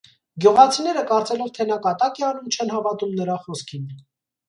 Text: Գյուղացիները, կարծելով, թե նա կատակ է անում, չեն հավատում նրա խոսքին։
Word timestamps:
Գյուղացիները, 0.45 1.03
կարծելով, 1.11 1.53
թե 1.59 1.69
նա 1.73 1.79
կատակ 1.85 2.19
է 2.25 2.27
անում, 2.33 2.51
չեն 2.59 2.77
հավատում 2.79 3.17
նրա 3.23 3.41
խոսքին։ 3.47 3.91